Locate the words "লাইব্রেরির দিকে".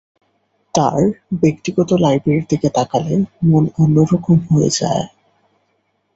1.95-2.67